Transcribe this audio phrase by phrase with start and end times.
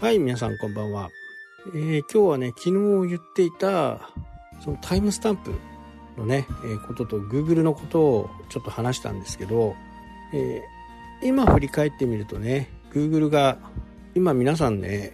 [0.00, 1.10] はい、皆さんこんばんは。
[1.74, 2.70] えー、今日はね、昨
[3.02, 4.08] 日言っていた、
[4.64, 5.52] そのタイムスタンプ
[6.16, 9.76] のね、えー、ことと Google のことをちょっと話したんですけど、
[10.32, 13.58] えー、今振り返ってみるとね、Google が
[14.14, 15.12] 今皆さんね、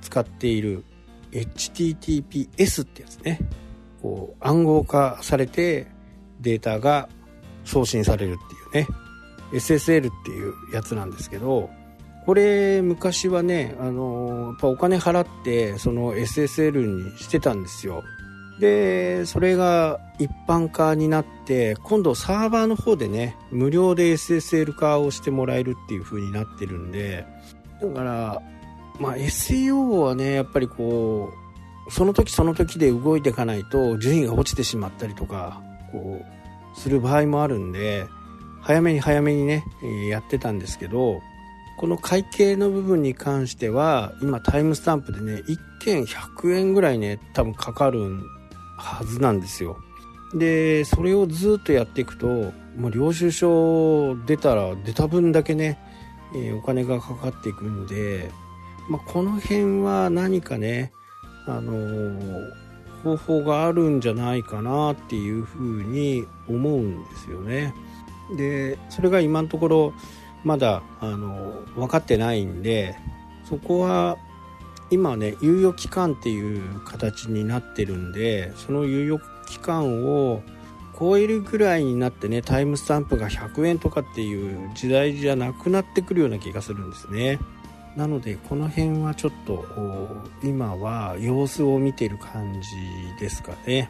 [0.00, 0.82] 使っている
[1.32, 3.38] HTTPS ってやつね、
[4.00, 5.88] こう暗号化されて
[6.40, 7.10] データが
[7.66, 8.38] 送信される
[8.72, 8.88] っていうね、
[9.52, 11.68] SSL っていうやつなんですけど、
[12.24, 18.04] これ昔はね、あのやっぱお金払ってその SSL にしてたんですよ。
[18.60, 27.26] で、それが一般化になって、今度サーバーの方でね、無料で SSL 化をしてもらえるっていう風になってるんで、
[27.80, 28.42] だから、
[29.00, 31.32] まあ SEO はね、やっぱりこ
[31.88, 38.06] う、その時その時で動いていかないと順位が落ちてしまったりとか、こう、する場合もあるんで、
[38.60, 39.64] 早めに早めにね、
[40.08, 41.20] やってたんですけど、
[41.76, 48.20] この会計の部分に関しては、今タイムスタンプでね、1件100円ぐらいね、多分かかる
[48.76, 49.76] はずなんですよ。
[50.34, 55.78] で、それをずっとやっていくと、もう領収書出たら出た分だけね、
[56.34, 58.30] えー、お金がかかっていくんで、
[58.88, 60.92] まあ、この辺は何かね、
[61.46, 62.52] あのー、
[63.02, 67.74] 方法があるんじゃないかなっていうふうに思うんですよね。
[68.36, 69.92] で、それが今のところ、
[70.44, 72.96] まだあの分かってないんで
[73.44, 74.16] そこは
[74.90, 80.42] 今ね猶予期間っていう形になってるんでその猶予期間を
[80.98, 87.38] 超えるぐらいになってねタイムスタンプが100円とかっていう時代じゃなくなってくるような気がするんですね。
[87.96, 89.66] なのでこの辺はちょっと
[90.42, 92.68] 今は様子を見てる感じ
[93.18, 93.88] ですかね。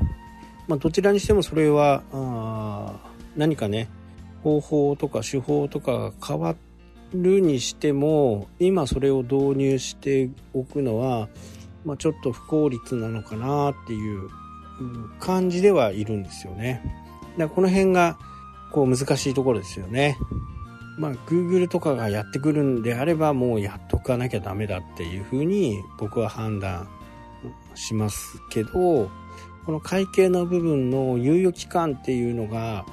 [0.66, 2.02] まあどちらにしてもそれは
[3.36, 3.88] 何かね
[4.42, 6.54] 方法とか手法とかが変わ
[7.14, 11.28] るにしても今それを導入しておくのは、
[11.84, 14.28] まあ、ちょっと不効率なのかなっていう
[15.20, 16.82] 感じではいるんですよね。
[17.38, 18.18] だこの辺が
[18.72, 20.16] こう難しいところですよね。
[20.98, 26.88] まあ Google とかがやってくるんであればもうやっとかなきゃダメだっていうふうに僕は判断
[27.74, 28.70] しますけど
[29.64, 32.84] この会計の部分の猶予期間っていうのが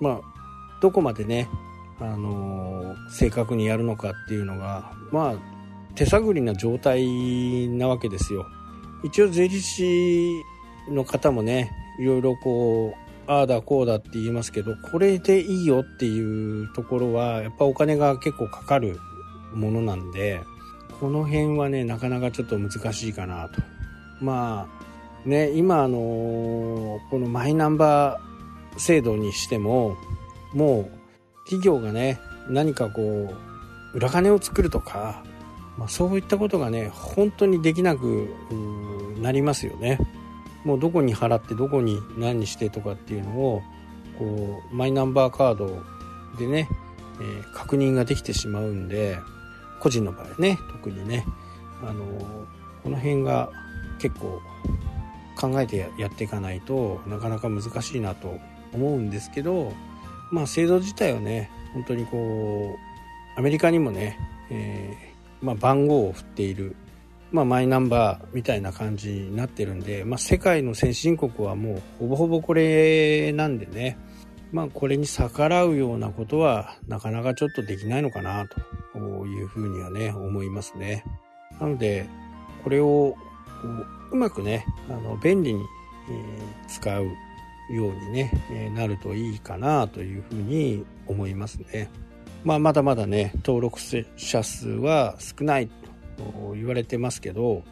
[0.00, 0.31] まあ
[0.82, 1.48] どこまでね、
[2.00, 5.34] あのー、正確にやるのかっていうのが、まあ、
[5.94, 8.44] 手探りな状態なわけですよ。
[9.04, 10.42] 一応税理士
[10.90, 11.70] の方もね、
[12.00, 16.20] いろいろこう、ああだこうだって言いますけど、これでいいよってい
[16.64, 18.98] うところは、やっぱお金が結構かかる
[19.54, 20.40] ものなんで、
[20.98, 23.62] この辺はね、なかなかちょっと難しいかなと。
[24.20, 24.66] ま
[25.24, 29.96] あ、ね、今あのー、このマイナンバー制度にしても、
[30.52, 30.90] もう
[31.44, 32.18] 企業がね
[32.48, 33.34] 何かこ
[33.92, 35.22] う裏金を作るとか、
[35.76, 38.28] まあ、そういったことがね本当にできなく
[39.20, 39.98] なりますよね。
[40.64, 43.62] もうどこに払ってどこに何してとかっていうのを
[44.18, 45.82] こうマイナンバーカード
[46.38, 46.68] でね、
[47.20, 49.18] えー、確認ができてしまうんで
[49.80, 51.26] 個人の場合ね特にね
[51.82, 52.04] あの
[52.84, 53.50] この辺が
[53.98, 54.40] 結構
[55.36, 58.38] 考えてやっていかないとなかなか難しいなと
[58.72, 59.72] 思うんですけど
[60.32, 62.76] まあ、制度自体はね本当にこ
[63.36, 64.18] うアメリカにもね、
[64.50, 66.74] えー、まあ、番号を振っている、
[67.30, 73.98] まあ、マイナンバーみたいな感じになってるんで、ま、世界の先進国はもうほぼほぼこれなんでね、
[74.52, 78.46] まあ、これに逆らうようなことはなかなかちょっとできないのかな
[78.94, 81.04] というふうにはね思いますね。
[81.60, 82.06] なので
[82.64, 83.16] これを
[84.10, 85.64] うまくねあの便利に、
[86.68, 87.06] 使う
[87.70, 91.90] ようにね、えなるといいかなというふうに思いますね。
[92.44, 95.68] まあ、まだまだね、登録者数は少ない
[96.16, 97.62] と言われてますけど、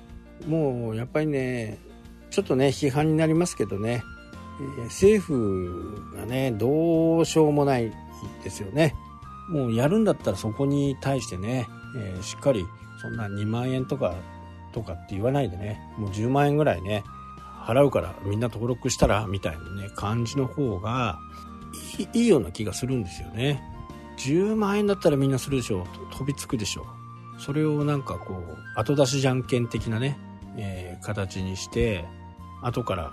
[0.46, 1.78] もうやっぱりね、
[2.30, 4.02] ちょっとね、批判になりますけどね、
[4.78, 7.92] え政府がね、どうしようもない
[8.44, 8.94] ですよね。
[9.48, 11.66] もうやるんだったらそこに対してね、
[11.96, 12.64] えー、しっかり
[13.00, 14.14] そんな2万円とか
[14.72, 17.02] とかって言わないでね、もう10万円ぐらいね、
[17.70, 21.18] 払うからみんな登録したらみたいなね、感じの方が
[22.12, 23.62] いいような気がするんですよね。
[24.18, 25.86] 10万円だったらみんなするでしょ。
[26.12, 26.86] 飛びつくでしょ。
[27.38, 30.18] それをなんかこう、後出しじゃんけん的なね、
[30.56, 32.04] えー、形にして、
[32.62, 33.12] 後から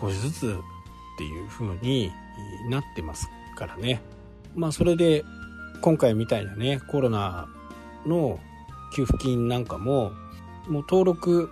[0.00, 2.10] 少しずつっていう風に
[2.70, 4.00] なってますからね。
[4.54, 5.24] まあそれで
[5.82, 7.48] 今回みたいなね、コロナ
[8.06, 8.38] の
[8.94, 10.12] 給付金なんかも、
[10.68, 11.50] もう登録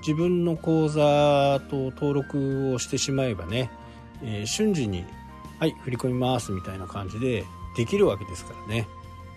[0.00, 3.70] 自分の口座と登録をしてしまえばね、
[4.22, 5.04] えー、瞬時に
[5.58, 7.44] 「はい振り込みます」みたいな感じで
[7.76, 8.86] できるわけですからね。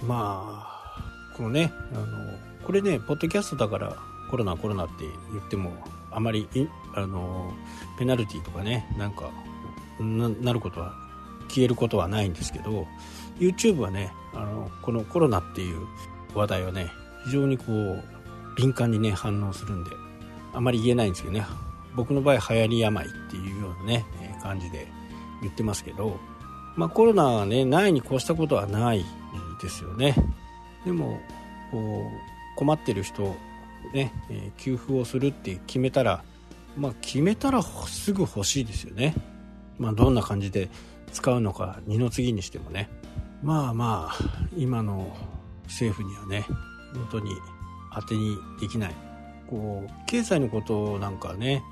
[0.04, 1.04] まあ
[1.36, 2.08] このねあの
[2.66, 3.98] これねポッドキャストだから
[4.30, 5.74] コロナコロナって言っても
[6.12, 6.48] あまり
[6.94, 7.54] あの
[7.98, 9.32] ペナルティとかねなんか
[10.00, 10.94] なることは
[11.50, 12.86] 消えることはないんですけど
[13.40, 15.88] YouTube はねあのこのコロナっていう
[16.36, 16.92] 話題はね
[17.26, 18.04] 非常にこう
[18.56, 20.09] 敏感にね反応するんで。
[20.54, 21.46] あまり言えないんですけどね。
[21.96, 24.06] 僕の場合流行り病っていうようなね
[24.42, 24.88] 感じで
[25.42, 26.18] 言ってますけど、
[26.76, 29.06] まあ、コロナはねないに越したことはない
[29.62, 30.16] ですよね。
[30.86, 31.20] でも
[32.56, 33.36] 困ってる人
[33.94, 36.24] ね、え給付をするって決めたら
[36.78, 39.16] まあ決めたらすぐ欲しいですよね。
[39.78, 40.70] まあどんな感じで
[41.12, 42.90] 使うのか二の次にしてもね。
[43.42, 45.16] まあまあ今の
[45.64, 46.46] 政府にはね
[46.94, 47.32] 本当に
[47.94, 49.09] 当てにできない。
[49.50, 51.64] こう経済のことなんかね、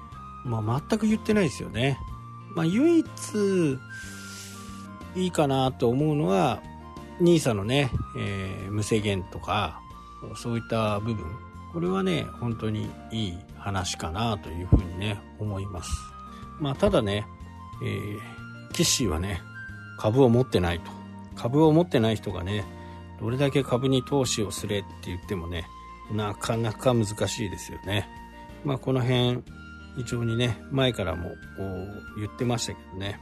[0.43, 1.99] まあ、全く言ってないですよね、
[2.55, 3.07] まあ、唯一
[5.15, 6.61] いいかなと思うのは
[7.21, 9.79] NISA のね、えー、無制限とか
[10.35, 11.25] そういった部分。
[11.73, 15.91] これはね本当にいい話かなというふうにね思います。
[16.59, 17.27] まあただね、
[17.83, 19.41] えー、キッシーはね
[19.99, 20.89] 株を持ってないと。
[21.35, 22.65] 株を持ってない人がね
[23.19, 25.67] どれだけ株に投資をすれって言ってもね
[26.11, 28.07] なかなか難しいですよね。
[28.63, 29.43] まあこの辺、
[29.97, 31.35] 非常にね、前からもこ
[32.15, 33.19] う言ってましたけどね。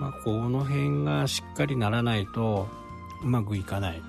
[0.00, 2.68] まあこの辺がしっかりならないと
[3.22, 4.02] うまくいかない。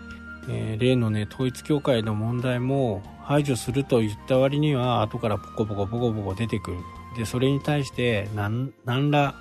[0.50, 6.78] えー、例のね、統一教会の問題も排除すると言った割には後からポコポコポコポコ出てくる。
[7.18, 9.36] で、それに対して何、何ら、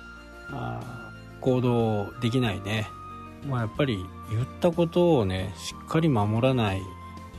[1.41, 2.87] 行動できないね。
[3.47, 3.97] まあやっぱり
[4.29, 6.81] 言ったことをね、しっかり守らない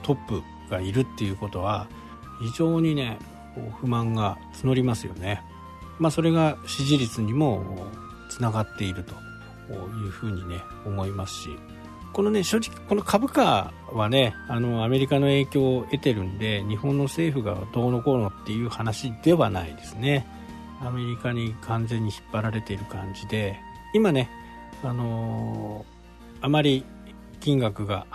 [0.03, 1.89] トップがいるっていうことは
[2.41, 3.19] 非常にね
[3.81, 5.43] 不満が募りますよね。
[5.99, 7.63] まあそれが支持率にも
[8.29, 9.15] つながっていると
[9.73, 11.49] いうふうにね思いますし
[12.13, 20.27] このね正直この株価はねあのアメリカの影響を得てるんで日本の政府がどうのこうのっていう話ではないですね。
[20.81, 23.59] アメリカに完全に引っ張られている感じで
[23.95, 24.29] 今ね
[24.83, 26.85] あのー、あまり
[27.41, 28.07] 金額が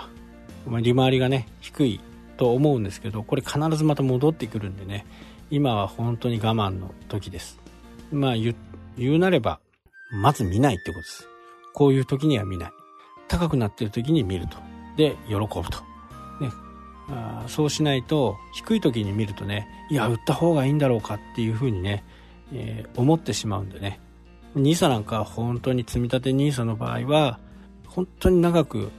[0.81, 1.99] 利回りがね低い
[2.39, 5.05] と思うんですけどこれ必ずまた戻ってくるんでね
[5.51, 7.59] 今は本当に我慢の時です。
[8.13, 8.55] まあ言
[8.97, 9.59] うなれば
[10.11, 11.27] まず見ないってことです。
[11.73, 12.71] こういう時には見ない。
[13.27, 14.57] 高くなってる時に見ると。
[14.95, 15.59] で喜ぶと。
[16.39, 16.49] ね。
[17.09, 22.05] あそうしないと低い時に見るとねいや売った方がいいんだろうかっていうふうにね、
[22.53, 23.99] えー、思ってしまうんでね。
[24.55, 27.39] NISA なんか本当に積み立て NISA の場合は
[27.85, 28.91] 本当に長く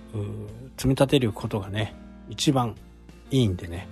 [0.76, 1.94] 積み立てることがね
[2.28, 2.76] 一番
[3.30, 3.88] いいんでね。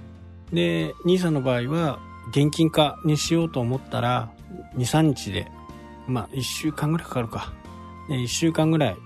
[0.52, 1.98] で、NISA の場合は、
[2.30, 4.30] 現金化にしようと思ったら、
[4.76, 5.50] 2、3日で、
[6.06, 7.52] まあ、1週間ぐらいかかるか。
[8.08, 8.96] 1週間ぐらい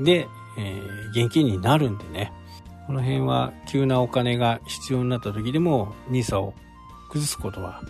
[0.00, 2.32] で、えー、現金になるんでね。
[2.86, 6.54] この辺は、急なお金が必要になった時でも、NISA を
[7.10, 7.82] 崩すことは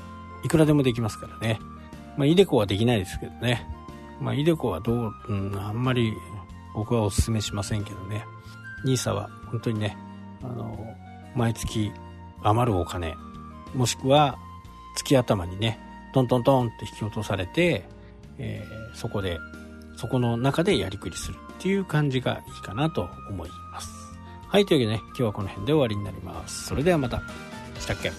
[0.45, 1.59] いくらでもできますからね。
[2.17, 3.67] まあ、イデコはできないですけどね。
[4.21, 6.13] まあ、イデコはどう、うん、あんまり
[6.75, 8.25] 僕はお勧めしませんけどね。
[8.85, 9.97] NISA は本当にね、
[10.43, 10.77] あの、
[11.35, 11.93] 毎月
[12.43, 13.17] 余るお金、
[13.75, 14.39] もしくは
[14.97, 15.79] 月頭にね、
[16.13, 17.89] トントントンって引き落とされて、
[18.39, 19.39] えー、そこで、
[19.97, 23.91] そこの中でやりくりするっていう感じがいいかなと思います。
[24.49, 26.67] はい、というわけでね、今日はこの辺で終わりになります。
[26.67, 27.23] それではまた。
[27.79, 28.13] したっけ？